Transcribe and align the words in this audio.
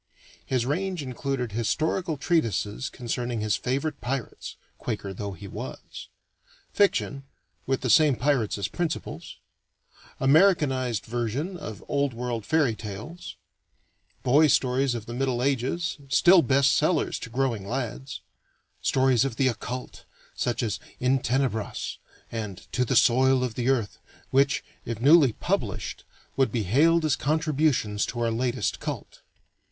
His 0.47 0.65
range 0.65 1.03
included 1.03 1.51
historical 1.51 2.17
treatises 2.17 2.89
concerning 2.89 3.39
his 3.39 3.55
favorite 3.55 4.01
Pirates 4.01 4.55
(Quaker 4.79 5.13
though 5.13 5.33
he 5.33 5.47
was); 5.47 6.09
fiction, 6.73 7.23
with 7.67 7.81
the 7.81 7.89
same 7.91 8.15
Pirates 8.15 8.57
as 8.57 8.67
principals; 8.67 9.37
Americanized 10.19 11.05
version 11.05 11.55
of 11.55 11.83
Old 11.87 12.15
World 12.15 12.47
fairy 12.47 12.73
tales; 12.73 13.35
boy 14.23 14.47
stories 14.47 14.95
of 14.95 15.05
the 15.05 15.13
Middle 15.13 15.43
Ages, 15.43 15.99
still 16.07 16.41
best 16.41 16.73
sellers 16.73 17.19
to 17.19 17.29
growing 17.29 17.67
lads; 17.67 18.21
stories 18.81 19.23
of 19.23 19.35
the 19.35 19.47
occult, 19.49 20.05
such 20.35 20.63
as 20.63 20.79
In 20.99 21.19
Tenebras 21.19 21.99
and 22.31 22.57
To 22.71 22.83
the 22.83 22.95
Soil 22.95 23.43
of 23.43 23.53
the 23.53 23.69
Earth, 23.69 23.99
which, 24.31 24.63
if 24.83 24.99
newly 24.99 25.33
published, 25.33 26.05
would 26.35 26.51
be 26.51 26.63
hailed 26.63 27.05
as 27.05 27.15
contributions 27.15 28.07
to 28.07 28.19
our 28.21 28.31
latest 28.31 28.79
cult. 28.79 29.21